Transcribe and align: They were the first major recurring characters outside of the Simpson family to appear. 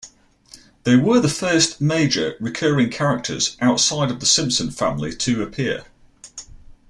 They 0.83 0.95
were 0.95 1.19
the 1.19 1.29
first 1.29 1.79
major 1.79 2.35
recurring 2.39 2.89
characters 2.89 3.55
outside 3.61 4.09
of 4.09 4.19
the 4.19 4.25
Simpson 4.25 4.71
family 4.71 5.13
to 5.17 5.43
appear. 5.43 5.83